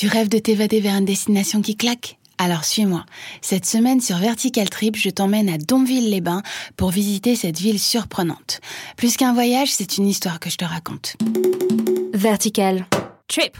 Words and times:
Tu 0.00 0.06
rêves 0.06 0.28
de 0.28 0.38
t'évader 0.38 0.78
vers 0.78 0.94
une 0.94 1.04
destination 1.04 1.60
qui 1.60 1.74
claque? 1.74 2.18
Alors 2.38 2.64
suis-moi. 2.64 3.04
Cette 3.40 3.66
semaine 3.66 4.00
sur 4.00 4.16
Vertical 4.18 4.70
Trip, 4.70 4.94
je 4.94 5.10
t'emmène 5.10 5.48
à 5.48 5.58
Donville-les-Bains 5.58 6.44
pour 6.76 6.90
visiter 6.90 7.34
cette 7.34 7.58
ville 7.58 7.80
surprenante. 7.80 8.60
Plus 8.96 9.16
qu'un 9.16 9.32
voyage, 9.32 9.72
c'est 9.72 9.98
une 9.98 10.06
histoire 10.06 10.38
que 10.38 10.50
je 10.50 10.56
te 10.56 10.64
raconte. 10.64 11.16
Vertical 12.14 12.86
Trip. 13.26 13.56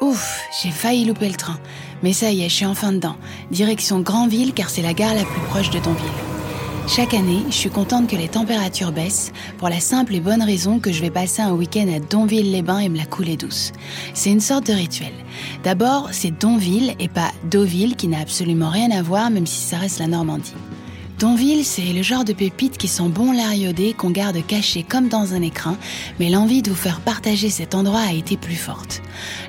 Ouf, 0.00 0.40
j'ai 0.62 0.70
failli 0.70 1.04
louper 1.04 1.28
le 1.28 1.34
train. 1.34 1.60
Mais 2.02 2.14
ça 2.14 2.30
y 2.30 2.40
est, 2.40 2.48
je 2.48 2.54
suis 2.54 2.64
enfin 2.64 2.92
dedans. 2.92 3.16
Direction 3.50 4.00
Grandville 4.00 4.54
car 4.54 4.70
c'est 4.70 4.80
la 4.80 4.94
gare 4.94 5.14
la 5.14 5.24
plus 5.26 5.40
proche 5.50 5.68
de 5.68 5.80
Donville. 5.80 6.29
Chaque 6.92 7.14
année, 7.14 7.44
je 7.46 7.54
suis 7.54 7.70
contente 7.70 8.10
que 8.10 8.16
les 8.16 8.26
températures 8.26 8.90
baissent 8.90 9.30
pour 9.58 9.68
la 9.68 9.78
simple 9.78 10.12
et 10.16 10.18
bonne 10.18 10.42
raison 10.42 10.80
que 10.80 10.90
je 10.90 11.00
vais 11.00 11.10
passer 11.10 11.40
un 11.40 11.52
week-end 11.52 11.86
à 11.86 12.00
Donville-les-Bains 12.00 12.80
et 12.80 12.88
me 12.88 12.96
la 12.96 13.06
couler 13.06 13.36
douce. 13.36 13.70
C'est 14.12 14.32
une 14.32 14.40
sorte 14.40 14.66
de 14.66 14.72
rituel. 14.72 15.12
D'abord, 15.62 16.08
c'est 16.10 16.36
Donville 16.36 16.96
et 16.98 17.06
pas 17.06 17.30
Deauville 17.48 17.94
qui 17.94 18.08
n'a 18.08 18.18
absolument 18.18 18.70
rien 18.70 18.90
à 18.90 19.02
voir 19.02 19.30
même 19.30 19.46
si 19.46 19.60
ça 19.60 19.76
reste 19.76 20.00
la 20.00 20.08
Normandie. 20.08 20.52
Donville, 21.20 21.66
c'est 21.66 21.92
le 21.92 22.02
genre 22.02 22.24
de 22.24 22.32
pépites 22.32 22.78
qui 22.78 22.88
sont 22.88 23.10
bon 23.10 23.32
lariodées, 23.32 23.92
qu'on 23.92 24.08
garde 24.08 24.44
cachées 24.46 24.82
comme 24.82 25.08
dans 25.08 25.34
un 25.34 25.42
écrin, 25.42 25.76
mais 26.18 26.30
l'envie 26.30 26.62
de 26.62 26.70
vous 26.70 26.76
faire 26.76 27.00
partager 27.00 27.50
cet 27.50 27.74
endroit 27.74 28.00
a 28.00 28.14
été 28.14 28.38
plus 28.38 28.56
forte. 28.56 29.02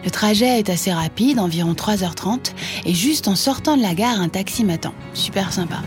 Le 0.04 0.12
trajet 0.12 0.60
est 0.60 0.70
assez 0.70 0.92
rapide, 0.92 1.40
environ 1.40 1.72
3h30, 1.72 2.52
et 2.86 2.94
juste 2.94 3.30
en 3.30 3.38
sortant 3.38 3.78
de 3.78 3.82
la 3.82 3.96
gare, 3.96 4.20
un 4.20 4.28
taxi 4.28 4.66
m'attend. 4.66 4.94
Super 5.14 5.54
sympa. 5.54 5.82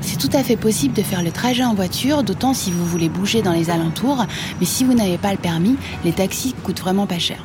C'est 0.00 0.18
tout 0.18 0.34
à 0.36 0.42
fait 0.42 0.56
possible 0.56 0.94
de 0.94 1.02
faire 1.02 1.22
le 1.22 1.30
trajet 1.30 1.64
en 1.64 1.74
voiture, 1.74 2.22
d'autant 2.22 2.54
si 2.54 2.70
vous 2.70 2.84
voulez 2.86 3.08
bouger 3.08 3.42
dans 3.42 3.52
les 3.52 3.70
alentours, 3.70 4.24
mais 4.58 4.66
si 4.66 4.84
vous 4.84 4.94
n'avez 4.94 5.18
pas 5.18 5.32
le 5.32 5.38
permis, 5.38 5.76
les 6.04 6.12
taxis 6.12 6.54
coûtent 6.62 6.80
vraiment 6.80 7.06
pas 7.06 7.18
cher. 7.18 7.38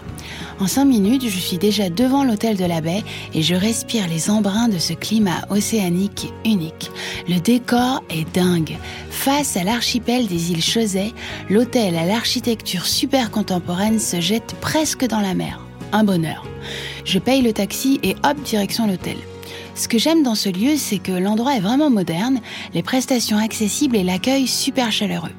En 0.59 0.67
cinq 0.67 0.85
minutes, 0.85 1.27
je 1.27 1.37
suis 1.37 1.57
déjà 1.57 1.89
devant 1.89 2.23
l'hôtel 2.23 2.55
de 2.55 2.63
la 2.63 2.79
baie 2.79 3.03
et 3.33 3.41
je 3.41 3.55
respire 3.55 4.07
les 4.07 4.29
embruns 4.29 4.69
de 4.69 4.79
ce 4.79 4.93
climat 4.93 5.41
océanique 5.49 6.31
unique. 6.45 6.91
Le 7.27 7.39
décor 7.39 8.03
est 8.09 8.33
dingue. 8.33 8.77
Face 9.09 9.57
à 9.57 9.63
l'archipel 9.63 10.27
des 10.27 10.51
îles 10.51 10.63
Chausey, 10.63 11.13
l'hôtel 11.49 11.97
à 11.97 12.05
l'architecture 12.05 12.85
super 12.85 13.31
contemporaine 13.31 13.99
se 13.99 14.21
jette 14.21 14.55
presque 14.61 15.05
dans 15.05 15.21
la 15.21 15.33
mer. 15.33 15.59
Un 15.91 16.05
bonheur. 16.05 16.45
Je 17.03 17.19
paye 17.19 17.41
le 17.41 17.53
taxi 17.53 17.99
et 18.01 18.15
hop, 18.23 18.41
direction 18.43 18.87
l'hôtel. 18.87 19.17
Ce 19.75 19.89
que 19.89 19.97
j'aime 19.97 20.23
dans 20.23 20.35
ce 20.35 20.47
lieu, 20.47 20.77
c'est 20.77 20.99
que 20.99 21.11
l'endroit 21.11 21.57
est 21.57 21.59
vraiment 21.59 21.89
moderne, 21.89 22.39
les 22.73 22.81
prestations 22.81 23.37
accessibles 23.37 23.97
et 23.97 24.03
l'accueil 24.03 24.47
super 24.47 24.89
chaleureux. 24.89 25.33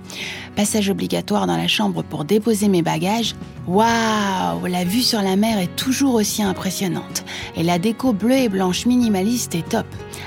Passage 0.55 0.91
obligatoire 0.91 1.47
dans 1.47 1.57
la 1.57 1.69
chambre 1.69 2.03
pour 2.03 2.27
déposer 2.27 2.69
mes 2.69 2.83
bagages. 2.83 3.35
Waouh 3.67 4.67
La 4.67 4.85
vue 4.85 5.01
sur 5.01 5.23
la 5.23 5.37
mer 5.37 5.59
est 5.59 5.75
toujours 5.75 6.15
aussi 6.15 6.43
impressionnante. 6.43 7.25
Et 7.57 7.63
la 7.63 7.79
déco 7.79 8.13
bleue 8.13 8.37
et 8.37 8.49
blanche 8.51 8.85
minimaliste 8.85 9.55
est 9.55 9.67
top. 9.67 9.87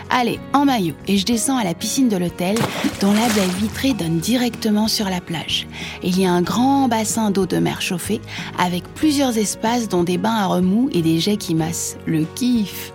Allez, 0.10 0.40
en 0.54 0.66
maillot, 0.66 0.96
et 1.08 1.18
je 1.18 1.26
descends 1.26 1.58
à 1.58 1.64
la 1.64 1.76
piscine 1.76 2.10
de 2.10 2.18
l'hôtel, 2.18 2.58
dont 3.02 3.14
la 3.14 3.28
baie 3.28 3.48
vitrée 3.60 3.94
donne 3.94 4.18
directement 4.18 4.88
sur 4.88 5.08
la 5.08 5.22
plage. 5.22 5.68
Il 6.02 6.20
y 6.20 6.26
a 6.26 6.32
un 6.32 6.42
grand 6.42 6.88
bassin 6.88 7.30
d'eau 7.30 7.46
de 7.46 7.58
mer 7.58 7.80
chauffée, 7.80 8.22
avec 8.58 8.84
plusieurs 8.96 9.38
espaces 9.38 9.88
dont 9.88 10.04
des 10.04 10.18
bains 10.18 10.36
à 10.36 10.48
remous 10.48 10.90
et 10.94 11.04
des 11.04 11.20
jets 11.20 11.38
qui 11.38 11.54
massent. 11.54 11.96
Le 12.08 12.26
kiff 12.34 12.92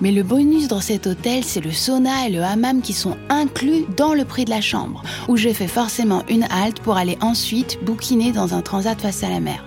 mais 0.00 0.12
le 0.12 0.22
bonus 0.22 0.68
dans 0.68 0.80
cet 0.80 1.06
hôtel, 1.06 1.44
c'est 1.44 1.60
le 1.60 1.72
sauna 1.72 2.26
et 2.26 2.30
le 2.30 2.42
hammam 2.42 2.80
qui 2.82 2.92
sont 2.92 3.16
inclus 3.28 3.84
dans 3.96 4.14
le 4.14 4.24
prix 4.24 4.44
de 4.44 4.50
la 4.50 4.60
chambre, 4.60 5.02
où 5.28 5.36
je 5.36 5.48
fais 5.50 5.66
forcément 5.66 6.22
une 6.28 6.44
halte 6.44 6.80
pour 6.80 6.96
aller 6.96 7.18
ensuite 7.20 7.78
bouquiner 7.84 8.32
dans 8.32 8.54
un 8.54 8.62
transat 8.62 9.00
face 9.00 9.22
à 9.22 9.28
la 9.28 9.40
mer. 9.40 9.64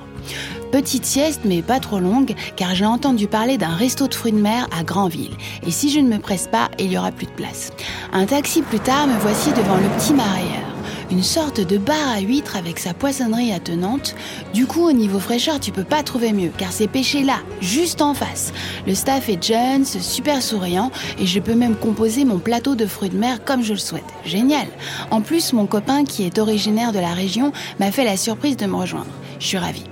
Petite 0.72 1.06
sieste, 1.06 1.42
mais 1.44 1.62
pas 1.62 1.80
trop 1.82 2.00
longue, 2.00 2.34
car 2.56 2.76
j'ai 2.76 2.86
entendu 2.86 3.28
parler 3.28 3.58
d'un 3.58 3.76
resto 3.76 4.08
de 4.08 4.14
fruits 4.14 4.32
de 4.32 4.40
mer 4.40 4.70
à 4.78 4.84
Granville. 4.84 5.36
Et 5.66 5.72
si 5.72 5.90
je 5.90 6.00
ne 6.00 6.08
me 6.08 6.20
presse 6.20 6.48
pas, 6.48 6.70
il 6.80 6.92
y 6.92 6.98
aura 6.98 7.12
plus 7.12 7.26
de 7.26 7.32
place. 7.32 7.72
Un 8.14 8.26
taxi 8.26 8.62
plus 8.62 8.80
tard, 8.80 9.08
me 9.08 9.20
voici 9.20 9.50
devant 9.50 9.76
le 9.76 9.90
petit 9.98 10.14
marailleur 10.14 10.71
une 11.12 11.24
sorte 11.24 11.60
de 11.60 11.78
bar 11.78 12.10
à 12.10 12.22
huîtres 12.22 12.56
avec 12.56 12.80
sa 12.80 12.94
poissonnerie 12.94 13.52
attenante. 13.52 14.16
Du 14.54 14.66
coup, 14.66 14.88
au 14.88 14.94
niveau 14.94 15.20
fraîcheur, 15.20 15.60
tu 15.60 15.72
peux 15.72 15.84
pas 15.84 16.04
trouver 16.04 16.32
mieux, 16.32 16.52
car 16.58 16.72
c'est 16.72 16.88
pêché 16.88 17.24
là, 17.24 17.40
juste 17.60 18.02
en 18.02 18.14
face. 18.14 18.54
Le 18.88 18.96
staff 18.96 19.28
est 19.28 19.44
jeune, 19.44 19.84
super 19.86 20.42
souriant, 20.42 20.90
et 21.20 21.26
je 21.26 21.40
peux 21.40 21.54
même 21.54 21.76
composer 21.76 22.24
mon 22.24 22.40
plateau 22.40 22.76
de 22.76 22.86
fruits 22.86 23.10
de 23.10 23.18
mer 23.18 23.44
comme 23.44 23.62
je 23.62 23.74
le 23.74 23.80
souhaite. 23.80 24.06
Génial 24.26 24.68
En 25.12 25.22
plus, 25.22 25.52
mon 25.52 25.66
copain, 25.66 26.06
qui 26.06 26.24
est 26.24 26.40
originaire 26.40 26.94
de 26.94 27.00
la 27.00 27.14
région, 27.14 27.52
m'a 27.80 27.92
fait 27.92 28.06
la 28.06 28.16
surprise 28.16 28.56
de 28.56 28.66
me 28.66 28.76
rejoindre. 28.76 29.12
Je 29.40 29.48
suis 29.48 29.58
ravie. 29.58 29.86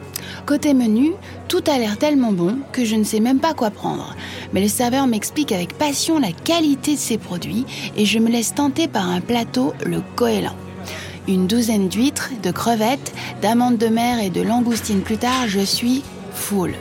Côté 0.45 0.73
menu, 0.73 1.11
tout 1.47 1.63
a 1.67 1.77
l'air 1.77 1.97
tellement 1.97 2.31
bon 2.31 2.59
que 2.71 2.85
je 2.85 2.95
ne 2.95 3.03
sais 3.03 3.19
même 3.19 3.39
pas 3.39 3.53
quoi 3.53 3.71
prendre. 3.71 4.15
Mais 4.53 4.61
le 4.61 4.69
serveur 4.69 5.05
m'explique 5.05 5.51
avec 5.51 5.77
passion 5.77 6.17
la 6.17 6.31
qualité 6.31 6.93
de 6.93 6.99
ses 6.99 7.17
produits 7.17 7.65
et 7.97 8.05
je 8.05 8.19
me 8.19 8.29
laisse 8.29 8.55
tenter 8.55 8.87
par 8.87 9.09
un 9.09 9.21
plateau, 9.21 9.73
le 9.85 10.01
goéland 10.15 10.55
une 11.29 11.47
douzaine 11.47 11.87
d'huîtres, 11.87 12.31
de 12.41 12.51
crevettes, 12.51 13.13
d'amandes 13.41 13.77
de 13.77 13.87
mer 13.87 14.19
et 14.19 14.31
de 14.31 14.41
langoustines 14.41 15.01
plus 15.01 15.17
tard, 15.17 15.47
je 15.47 15.59
suis 15.59 16.03
full. 16.33 16.73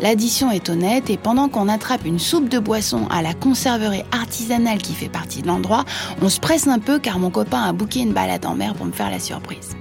L'addition 0.00 0.50
est 0.50 0.68
honnête 0.68 1.08
et 1.08 1.16
pendant 1.16 1.48
qu'on 1.48 1.68
attrape 1.68 2.04
une 2.04 2.18
soupe 2.18 2.48
de 2.48 2.58
boisson 2.58 3.06
à 3.10 3.22
la 3.22 3.32
conserverie 3.32 4.04
artisanale 4.12 4.78
qui 4.78 4.92
fait 4.92 5.08
partie 5.08 5.40
de 5.40 5.46
l'endroit, 5.46 5.84
on 6.20 6.28
se 6.28 6.40
presse 6.40 6.66
un 6.66 6.78
peu 6.78 6.98
car 6.98 7.18
mon 7.18 7.30
copain 7.30 7.62
a 7.62 7.72
booké 7.72 8.00
une 8.00 8.12
balade 8.12 8.44
en 8.44 8.54
mer 8.54 8.74
pour 8.74 8.86
me 8.86 8.92
faire 8.92 9.10
la 9.10 9.20
surprise. 9.20 9.76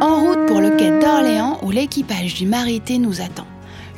En 0.00 0.20
route 0.20 0.46
pour 0.46 0.60
le 0.60 0.70
quai 0.76 0.98
d'Orléans 0.98 1.58
où 1.62 1.70
l'équipage 1.70 2.34
du 2.34 2.46
Marité 2.46 2.98
nous 2.98 3.20
attend. 3.20 3.46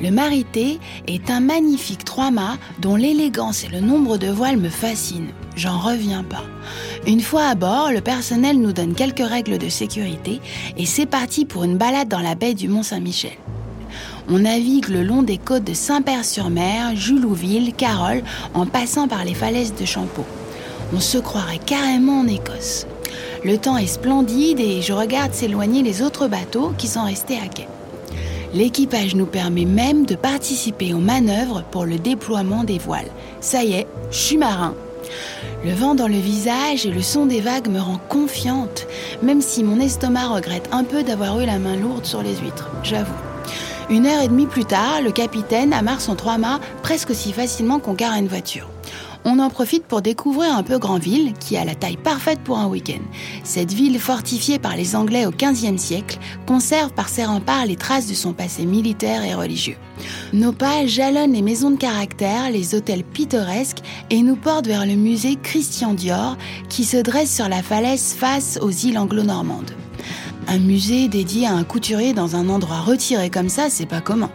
Le 0.01 0.11
Marité 0.11 0.79
est 1.07 1.29
un 1.29 1.41
magnifique 1.41 2.05
trois-mâts 2.05 2.57
dont 2.79 2.95
l'élégance 2.95 3.65
et 3.65 3.67
le 3.67 3.81
nombre 3.81 4.17
de 4.17 4.27
voiles 4.27 4.57
me 4.57 4.69
fascinent. 4.69 5.33
J'en 5.57 5.77
reviens 5.77 6.23
pas. 6.23 6.43
Une 7.07 7.21
fois 7.21 7.45
à 7.45 7.55
bord, 7.55 7.91
le 7.91 8.01
personnel 8.01 8.59
nous 8.59 8.73
donne 8.73 8.93
quelques 8.93 9.27
règles 9.27 9.57
de 9.57 9.69
sécurité 9.69 10.41
et 10.77 10.85
c'est 10.85 11.05
parti 11.05 11.45
pour 11.45 11.63
une 11.63 11.77
balade 11.77 12.09
dans 12.09 12.19
la 12.19 12.35
baie 12.35 12.53
du 12.53 12.67
Mont-Saint-Michel. 12.67 13.37
On 14.29 14.39
navigue 14.39 14.89
le 14.89 15.03
long 15.03 15.23
des 15.23 15.37
côtes 15.37 15.63
de 15.63 15.73
Saint-Père-sur-Mer, 15.73 16.95
Julouville, 16.95 17.73
Carole, 17.73 18.21
en 18.53 18.65
passant 18.65 19.07
par 19.07 19.25
les 19.25 19.33
falaises 19.33 19.73
de 19.73 19.85
Champeau. 19.85 20.25
On 20.93 20.99
se 20.99 21.17
croirait 21.17 21.59
carrément 21.65 22.19
en 22.19 22.27
Écosse. 22.27 22.85
Le 23.43 23.57
temps 23.57 23.77
est 23.77 23.87
splendide 23.87 24.59
et 24.59 24.81
je 24.81 24.93
regarde 24.93 25.33
s'éloigner 25.33 25.81
les 25.81 26.01
autres 26.01 26.27
bateaux 26.27 26.73
qui 26.77 26.87
sont 26.87 27.05
restés 27.05 27.39
à 27.43 27.47
quai. 27.47 27.67
L'équipage 28.53 29.15
nous 29.15 29.25
permet 29.25 29.65
même 29.65 30.05
de 30.05 30.15
participer 30.15 30.93
aux 30.93 30.99
manœuvres 30.99 31.63
pour 31.71 31.85
le 31.85 31.97
déploiement 31.97 32.63
des 32.63 32.77
voiles. 32.77 33.09
Ça 33.39 33.63
y 33.63 33.73
est, 33.73 33.87
je 34.11 34.17
suis 34.17 34.37
marin. 34.37 34.75
Le 35.65 35.73
vent 35.73 35.93
dans 35.93 36.07
le 36.07 36.17
visage 36.17 36.85
et 36.85 36.91
le 36.91 37.01
son 37.01 37.25
des 37.25 37.41
vagues 37.41 37.67
me 37.67 37.81
rend 37.81 37.99
confiante, 38.07 38.87
même 39.21 39.41
si 39.41 39.65
mon 39.65 39.79
estomac 39.81 40.27
regrette 40.27 40.69
un 40.71 40.85
peu 40.85 41.03
d'avoir 41.03 41.37
eu 41.41 41.45
la 41.45 41.59
main 41.59 41.75
lourde 41.75 42.05
sur 42.05 42.23
les 42.23 42.37
huîtres, 42.37 42.69
j'avoue. 42.81 43.11
Une 43.89 44.05
heure 44.05 44.21
et 44.21 44.29
demie 44.29 44.45
plus 44.45 44.63
tard, 44.63 45.01
le 45.03 45.11
capitaine 45.11 45.73
amarre 45.73 45.99
son 45.99 46.15
trois-mâts 46.15 46.61
presque 46.81 47.09
aussi 47.09 47.33
facilement 47.33 47.79
qu'on 47.79 47.93
gare 47.93 48.15
une 48.15 48.27
voiture 48.27 48.69
on 49.25 49.39
en 49.39 49.49
profite 49.49 49.85
pour 49.85 50.01
découvrir 50.01 50.55
un 50.55 50.63
peu 50.63 50.77
Granville, 50.77 51.33
qui 51.39 51.57
a 51.57 51.65
la 51.65 51.75
taille 51.75 51.97
parfaite 51.97 52.39
pour 52.41 52.57
un 52.57 52.67
week-end. 52.67 53.01
Cette 53.43 53.73
ville 53.73 53.99
fortifiée 53.99 54.59
par 54.59 54.75
les 54.75 54.95
Anglais 54.95 55.25
au 55.25 55.31
XVe 55.31 55.77
siècle 55.77 56.19
conserve 56.45 56.91
par 56.91 57.09
ses 57.09 57.25
remparts 57.25 57.65
les 57.65 57.75
traces 57.75 58.07
de 58.07 58.13
son 58.13 58.33
passé 58.33 58.65
militaire 58.65 59.23
et 59.23 59.33
religieux. 59.33 59.77
Nos 60.33 60.53
pas 60.53 60.85
jalonnent 60.85 61.33
les 61.33 61.41
maisons 61.41 61.71
de 61.71 61.77
caractère, 61.77 62.49
les 62.51 62.75
hôtels 62.75 63.03
pittoresques 63.03 63.79
et 64.09 64.21
nous 64.21 64.35
portent 64.35 64.67
vers 64.67 64.85
le 64.85 64.95
musée 64.95 65.37
Christian 65.41 65.93
Dior 65.93 66.37
qui 66.69 66.83
se 66.83 66.97
dresse 66.97 67.33
sur 67.33 67.49
la 67.49 67.61
falaise 67.61 68.13
face 68.17 68.57
aux 68.61 68.71
îles 68.71 68.97
anglo-normandes. 68.97 69.71
Un 70.47 70.59
musée 70.59 71.07
dédié 71.07 71.45
à 71.45 71.53
un 71.53 71.63
couturier 71.63 72.13
dans 72.13 72.35
un 72.35 72.49
endroit 72.49 72.79
retiré 72.79 73.29
comme 73.29 73.49
ça, 73.49 73.69
c'est 73.69 73.85
pas 73.85 74.01
commun. 74.01 74.31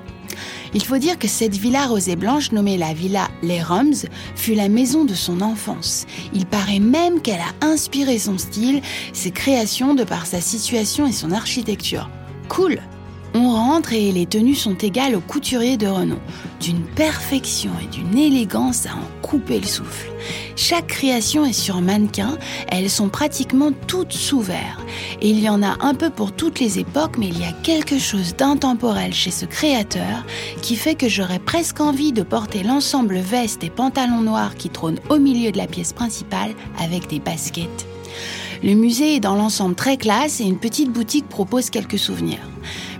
Il 0.75 0.85
faut 0.85 0.99
dire 0.99 1.19
que 1.19 1.29
cette 1.29 1.57
villa 1.57 1.87
rosée 1.87 2.17
blanche 2.17 2.51
nommée 2.53 2.77
la 2.77 2.93
villa 2.93 3.29
Les 3.43 3.63
Roms 3.63 4.07
fut 4.35 4.55
la 4.55 4.69
maison 4.69 5.05
de 5.05 5.15
son 5.15 5.41
enfance. 5.41 6.05
Il 6.33 6.47
paraît 6.47 6.81
même 6.81 7.23
qu'elle 7.23 7.41
a 7.41 7.65
inspiré 7.65 8.19
son 8.19 8.39
style, 8.39 8.83
ses 9.13 9.31
créations 9.31 9.95
de 9.95 10.05
par 10.05 10.27
sa 10.27 10.41
situation 10.41 11.07
et 11.07 11.13
son 11.13 11.31
architecture. 11.31 12.11
Cool 12.49 12.81
on 13.35 13.53
rentre 13.53 13.93
et 13.93 14.13
les 14.13 14.27
tenues 14.27 14.55
sont 14.55 14.77
égales 14.79 15.17
aux 15.17 15.21
couturiers 15.21 15.77
de 15.77 15.89
renom, 15.89 16.19
d'une 16.61 16.83
perfection 16.83 17.71
et 17.83 17.87
d'une 17.87 18.17
élégance 18.17 18.87
à 18.87 18.91
en 18.91 19.23
couper 19.23 19.59
le 19.59 19.67
souffle. 19.67 20.13
Chaque 20.55 20.87
création 20.87 21.45
est 21.45 21.53
sur 21.53 21.81
mannequin, 21.81 22.39
elles 22.69 22.89
sont 22.89 23.09
pratiquement 23.09 23.73
toutes 23.89 24.13
sous 24.13 24.41
verre. 24.41 24.81
Et 25.21 25.31
il 25.31 25.41
y 25.41 25.49
en 25.49 25.65
a 25.65 25.77
un 25.81 25.95
peu 25.95 26.11
pour 26.11 26.31
toutes 26.33 26.61
les 26.61 26.79
époques, 26.79 27.19
mais 27.19 27.27
il 27.27 27.41
y 27.41 27.45
a 27.45 27.53
quelque 27.65 27.99
chose 27.99 28.37
d'intemporel 28.37 29.13
chez 29.13 29.33
ce 29.33 29.47
créateur 29.47 30.25
qui 30.63 30.77
fait 30.77 30.95
que 30.95 31.09
j'aurais 31.09 31.41
presque 31.41 31.81
envie 31.81 32.13
de 32.13 32.23
porter 32.23 32.63
l'ensemble 32.63 33.17
veste 33.17 33.65
et 33.65 33.71
pantalon 33.71 34.21
noir 34.21 34.55
qui 34.55 34.71
trône 34.71 35.01
au 35.09 35.19
milieu 35.19 35.51
de 35.51 35.59
la 35.59 35.67
pièce 35.67 35.93
principale 35.93 36.55
avec 36.79 37.09
des 37.09 37.19
baskets 37.19 37.87
Le 38.63 38.75
musée 38.75 39.17
est 39.17 39.21
dans 39.21 39.35
l'ensemble 39.35 39.75
très 39.75 39.97
classe 39.97 40.41
et 40.41 40.45
une 40.45 40.59
petite 40.59 40.93
boutique 40.93 41.29
propose 41.29 41.71
quelques 41.71 41.99
souvenirs. 41.99 42.54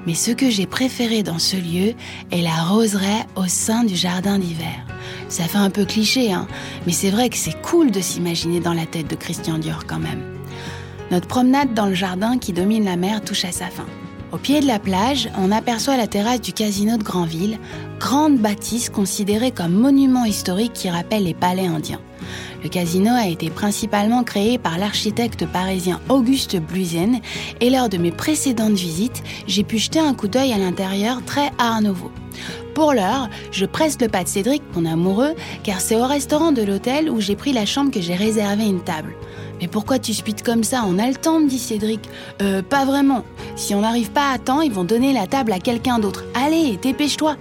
Mais 0.07 0.15
ce 0.15 0.31
que 0.31 0.51
j'ai 0.51 0.67
préféré 0.67 1.23
dans 1.23 1.39
ce 1.39 1.57
lieu 1.57 1.95
est 2.31 2.43
la 2.43 2.63
roseraie 2.65 3.27
au 3.37 3.47
sein 3.47 3.85
du 3.85 3.97
jardin 3.97 4.39
d'hiver. 4.39 4.87
Ça 5.29 5.45
fait 5.45 5.59
un 5.59 5.71
peu 5.71 5.85
cliché, 5.85 6.33
hein, 6.33 6.47
mais 6.87 6.93
c'est 6.93 7.11
vrai 7.11 7.29
que 7.31 7.37
c'est 7.37 7.61
cool 7.63 7.91
de 7.91 8.01
s'imaginer 8.01 8.61
dans 8.61 8.75
la 8.75 8.87
tête 8.87 9.09
de 9.09 9.17
Christian 9.17 9.59
Dior 9.59 9.87
quand 9.87 9.99
même. 9.99 10.23
Notre 11.11 11.27
promenade 11.27 11.75
dans 11.75 11.87
le 11.87 11.95
jardin 11.95 12.39
qui 12.39 12.53
domine 12.53 12.85
la 12.85 12.97
mer 12.97 13.23
touche 13.23 13.45
à 13.45 13.53
sa 13.53 13.67
fin. 13.67 13.87
Au 14.33 14.37
pied 14.37 14.61
de 14.61 14.67
la 14.67 14.81
plage, 14.81 15.31
on 15.39 15.53
aperçoit 15.53 15.97
la 15.97 16.09
terrasse 16.09 16.41
du 16.41 16.53
casino 16.53 16.97
de 16.97 17.05
Granville, 17.05 17.59
grande 18.01 18.39
bâtisse 18.39 18.91
considérée 18.91 19.53
comme 19.53 19.73
monument 19.73 20.25
historique 20.25 20.73
qui 20.73 20.91
rappelle 20.91 21.25
les 21.25 21.35
palais 21.35 21.67
indiens. 21.69 22.01
Le 22.65 22.71
casino 22.71 23.11
a 23.13 23.29
été 23.29 23.51
principalement 23.51 24.25
créé 24.25 24.57
par 24.57 24.79
l'architecte 24.79 25.47
parisien 25.47 26.01
Auguste 26.09 26.57
Bluisen 26.57 27.21
et 27.61 27.69
lors 27.69 27.91
de 27.91 27.99
mes 27.99 28.11
précédentes 28.11 28.73
visites, 28.73 29.23
j'ai 29.47 29.65
pu 29.65 29.77
jeter 29.77 30.01
un 30.01 30.15
coup 30.15 30.29
d'œil 30.29 30.55
à 30.55 30.59
l'intérieur 30.59 31.23
très 31.27 31.51
art 31.59 31.83
nouveau. 31.83 32.11
Pour 32.75 32.95
l'heure, 32.95 33.29
je 33.53 33.67
presse 33.67 34.01
le 34.01 34.09
pas 34.09 34.25
de 34.25 34.29
Cédric, 34.29 34.63
mon 34.75 34.87
amoureux, 34.87 35.35
car 35.63 35.81
c'est 35.81 35.97
au 35.97 36.07
restaurant 36.07 36.53
de 36.53 36.63
l'hôtel 36.63 37.11
où 37.11 37.21
j'ai 37.21 37.37
pris 37.37 37.53
la 37.53 37.67
chambre 37.67 37.91
que 37.91 38.01
j'ai 38.01 38.15
réservé 38.15 38.65
une 38.65 38.83
table. 38.83 39.15
Mais 39.61 39.69
pourquoi 39.69 39.99
tu 39.99 40.15
spites 40.15 40.43
comme 40.43 40.65
ça? 40.65 40.85
On 40.87 40.99
a 40.99 41.07
le 41.07 41.15
temps, 41.15 41.43
dit 41.43 41.59
Cédric. 41.59 42.01
Euh, 42.41 42.63
pas 42.63 42.87
vraiment. 42.87 43.25
Si 43.57 43.75
on 43.75 43.83
n'arrive 43.83 44.11
pas 44.11 44.33
à 44.33 44.39
temps, 44.39 44.63
ils 44.63 44.73
vont 44.73 44.85
donner 44.85 45.13
la 45.13 45.27
table 45.27 45.53
à 45.53 45.59
quelqu'un 45.59 45.99
d'autre. 45.99 46.25
Allez, 46.35 46.79
dépêche-toi. 46.83 47.37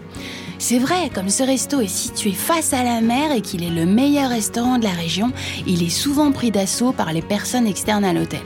C'est 0.65 0.80
vrai, 0.80 1.10
comme 1.13 1.27
ce 1.27 1.44
resto 1.44 1.81
est 1.81 1.89
situé 1.89 2.31
face 2.31 2.71
à 2.71 2.86
la 2.86 3.01
mer 3.01 3.33
et 3.33 3.42
qu'il 3.42 3.65
est 3.65 3.69
le 3.69 3.86
meilleur 3.86 4.30
restaurant 4.30 4.77
de 4.77 4.86
la 4.86 4.92
région, 4.92 5.33
il 5.68 5.83
est 5.83 5.89
souvent 5.89 6.31
pris 6.31 6.51
d'assaut 6.51 6.94
par 6.94 7.12
les 7.12 7.21
personnes 7.21 7.68
externes 7.68 8.06
à 8.06 8.13
l'hôtel. 8.13 8.39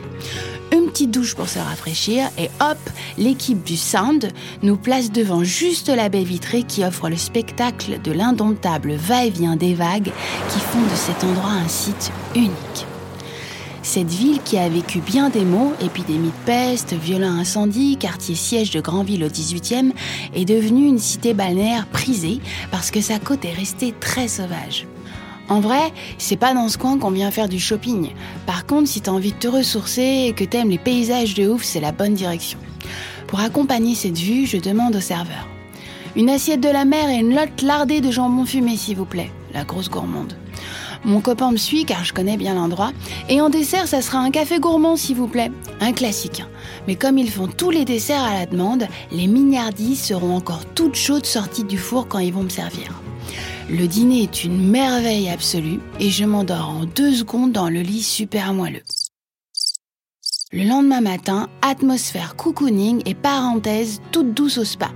Une 0.74 0.88
petite 0.88 1.12
douche 1.12 1.36
pour 1.36 1.48
se 1.48 1.60
rafraîchir 1.60 2.28
et 2.40 2.50
hop, 2.60 2.80
l'équipe 3.20 3.64
du 3.64 3.78
Sound 3.78 4.32
nous 4.64 4.78
place 4.78 5.12
devant 5.12 5.44
juste 5.44 5.90
la 5.90 6.10
baie 6.10 6.24
vitrée 6.24 6.64
qui 6.64 6.84
offre 6.84 7.08
le 7.08 7.18
spectacle 7.18 8.02
de 8.02 8.12
l'indomptable 8.12 8.96
va-et-vient 8.96 9.56
des 9.56 9.76
vagues 9.76 10.12
qui 10.50 10.60
font 10.60 10.82
de 10.82 10.96
cet 10.96 11.24
endroit 11.24 11.52
un 11.52 11.68
site 11.68 12.12
unique. 12.34 12.88
Cette 13.84 14.10
ville 14.10 14.42
qui 14.44 14.58
a 14.58 14.68
vécu 14.70 15.00
bien 15.00 15.30
des 15.30 15.46
maux, 15.46 15.74
épidémie 15.82 16.28
de 16.28 16.46
peste, 16.46 16.94
violent 16.94 17.38
incendie, 17.38 17.98
quartier 17.98 18.36
siège 18.36 18.72
de 18.72 18.82
Grandville 18.82 19.24
au 19.24 19.30
18e, 19.30 19.92
est 20.34 20.46
devenue 20.46 20.88
une 20.88 21.00
cité 21.00 21.34
balnéaire 21.34 21.88
prisée 21.88 22.40
parce 22.72 22.92
que 22.92 23.02
sa 23.02 23.20
côte 23.20 23.46
est 23.46 23.54
restée 23.54 23.94
très 24.00 24.28
sauvage. 24.28 24.88
En 25.50 25.62
vrai, 25.62 25.94
c'est 26.18 26.36
pas 26.36 26.54
dans 26.54 26.68
ce 26.68 26.78
coin 26.78 26.98
qu'on 26.98 27.12
vient 27.12 27.32
faire 27.32 27.48
du 27.48 27.60
shopping. 27.60 28.10
Par 28.46 28.66
contre, 28.66 28.90
si 28.90 29.00
t'as 29.00 29.12
envie 29.12 29.32
de 29.32 29.38
te 29.38 29.48
ressourcer 29.48 30.26
et 30.28 30.34
que 30.34 30.44
t'aimes 30.44 30.70
les 30.70 30.78
paysages 30.78 31.36
de 31.36 31.48
ouf, 31.48 31.64
c'est 31.64 31.80
la 31.80 31.94
bonne 31.94 32.16
direction. 32.16 32.60
Pour 33.28 33.40
accompagner 33.40 33.96
cette 33.96 34.18
vue, 34.18 34.46
je 34.46 34.58
demande 34.58 34.96
au 34.96 35.02
serveur. 35.02 35.48
Une 36.18 36.30
assiette 36.30 36.62
de 36.62 36.70
la 36.70 36.84
mer 36.84 37.10
et 37.10 37.20
une 37.20 37.36
lotte 37.36 37.62
lardée 37.62 38.02
de 38.02 38.12
jambon 38.12 38.46
fumé, 38.46 38.76
s'il 38.76 38.98
vous 38.98 39.06
plaît. 39.06 39.32
La 39.54 39.64
grosse 39.64 39.90
gourmande. 39.90 40.34
Mon 41.06 41.22
copain 41.22 41.52
me 41.52 41.58
suit 41.58 41.86
car 41.86 42.04
je 42.04 42.14
connais 42.14 42.38
bien 42.38 42.56
l'endroit. 42.56 42.92
Et 43.30 43.42
en 43.42 43.50
dessert, 43.50 43.88
ça 43.88 44.02
sera 44.02 44.20
un 44.20 44.32
café 44.32 44.60
gourmand, 44.60 44.96
s'il 44.96 45.16
vous 45.16 45.28
plaît. 45.28 45.52
Un 45.80 45.94
classique. 45.94 46.44
Mais 46.88 46.96
comme 46.96 47.18
ils 47.18 47.30
font 47.30 47.48
tous 47.48 47.70
les 47.70 47.86
desserts 47.86 48.24
à 48.24 48.34
la 48.34 48.46
demande, 48.46 48.88
les 49.12 49.28
mignardies 49.28 49.96
seront 49.96 50.36
encore 50.36 50.66
toutes 50.76 50.96
chaudes 50.96 51.26
sorties 51.26 51.64
du 51.64 51.78
four 51.78 52.08
quand 52.08 52.20
ils 52.20 52.34
vont 52.34 52.44
me 52.44 52.50
servir. 52.50 53.02
Le 53.70 53.86
dîner 53.86 54.24
est 54.24 54.44
une 54.44 54.70
merveille 54.70 55.30
absolue 55.30 55.80
et 56.00 56.10
je 56.10 56.24
m'endors 56.24 56.70
en 56.70 56.86
deux 56.86 57.14
secondes 57.14 57.52
dans 57.52 57.70
le 57.70 57.82
lit 57.82 58.04
super 58.04 58.54
moelleux. 58.54 58.84
Le 60.54 60.64
lendemain 60.64 61.02
matin, 61.02 61.50
atmosphère 61.62 62.38
cocooning 62.38 63.02
et 63.06 63.14
parenthèse 63.14 64.00
toute 64.14 64.34
douce 64.34 64.58
au 64.58 64.64
spa. 64.64 64.92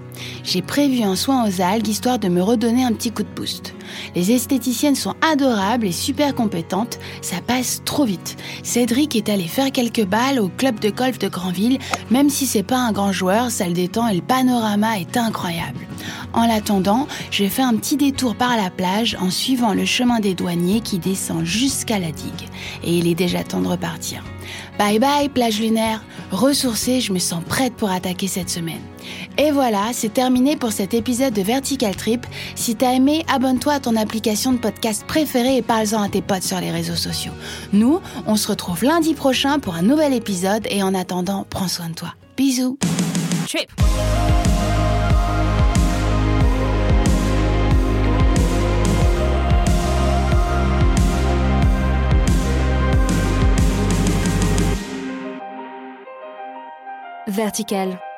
J'ai 0.45 0.61
prévu 0.61 1.03
un 1.03 1.17
soin 1.17 1.45
aux 1.45 1.61
algues 1.61 1.89
histoire 1.89 2.19
de 2.19 2.29
me 2.29 2.41
redonner 2.41 2.85
un 2.85 2.93
petit 2.93 3.11
coup 3.11 3.23
de 3.23 3.35
boost. 3.35 3.73
Les 4.15 4.31
esthéticiennes 4.31 4.95
sont 4.95 5.15
adorables 5.21 5.87
et 5.87 5.91
super 5.91 6.35
compétentes, 6.35 6.99
ça 7.21 7.37
passe 7.45 7.81
trop 7.85 8.05
vite. 8.05 8.37
Cédric 8.63 9.15
est 9.15 9.29
allé 9.29 9.47
faire 9.47 9.71
quelques 9.71 10.05
balles 10.05 10.39
au 10.39 10.49
club 10.49 10.79
de 10.79 10.89
golf 10.89 11.19
de 11.19 11.27
Granville, 11.27 11.79
même 12.09 12.29
si 12.29 12.45
c'est 12.45 12.63
pas 12.63 12.77
un 12.77 12.91
grand 12.91 13.11
joueur, 13.11 13.51
ça 13.51 13.67
le 13.67 13.73
détend 13.73 14.07
et 14.07 14.15
le 14.15 14.21
panorama 14.21 14.99
est 14.99 15.17
incroyable. 15.17 15.79
En 16.33 16.47
l'attendant, 16.47 17.07
je 17.29 17.45
fais 17.45 17.61
un 17.61 17.75
petit 17.75 17.97
détour 17.97 18.35
par 18.35 18.55
la 18.55 18.69
plage 18.69 19.17
en 19.19 19.29
suivant 19.29 19.73
le 19.73 19.85
chemin 19.85 20.19
des 20.19 20.33
douaniers 20.33 20.81
qui 20.81 20.97
descend 20.97 21.43
jusqu'à 21.43 21.99
la 21.99 22.11
digue. 22.11 22.47
Et 22.83 22.97
il 22.97 23.07
est 23.07 23.15
déjà 23.15 23.43
temps 23.43 23.61
de 23.61 23.67
repartir. 23.67 24.23
Bye 24.81 24.97
bye 24.97 25.29
plage 25.29 25.59
lunaire. 25.59 26.03
Ressourcée, 26.31 27.01
je 27.01 27.13
me 27.13 27.19
sens 27.19 27.43
prête 27.47 27.75
pour 27.75 27.91
attaquer 27.91 28.25
cette 28.25 28.49
semaine. 28.49 28.81
Et 29.37 29.51
voilà, 29.51 29.91
c'est 29.93 30.11
terminé 30.11 30.55
pour 30.55 30.71
cet 30.71 30.95
épisode 30.95 31.35
de 31.35 31.43
Vertical 31.43 31.95
Trip. 31.95 32.25
Si 32.55 32.75
t'as 32.75 32.93
aimé, 32.93 33.23
abonne-toi 33.31 33.73
à 33.73 33.79
ton 33.79 33.95
application 33.95 34.53
de 34.53 34.57
podcast 34.57 35.05
préférée 35.05 35.57
et 35.57 35.61
parle-en 35.61 36.01
à 36.01 36.09
tes 36.09 36.23
potes 36.23 36.41
sur 36.41 36.59
les 36.59 36.71
réseaux 36.71 36.95
sociaux. 36.95 37.33
Nous, 37.73 37.99
on 38.25 38.35
se 38.35 38.47
retrouve 38.47 38.83
lundi 38.83 39.13
prochain 39.13 39.59
pour 39.59 39.75
un 39.75 39.83
nouvel 39.83 40.15
épisode 40.15 40.65
et 40.71 40.81
en 40.81 40.95
attendant, 40.95 41.45
prends 41.47 41.67
soin 41.67 41.89
de 41.89 41.93
toi. 41.93 42.15
Bisous. 42.35 42.79
Trip. 43.47 43.69
Vertical. 57.41 58.10